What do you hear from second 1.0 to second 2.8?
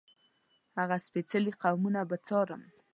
سپېڅلي قدمونه به څارم.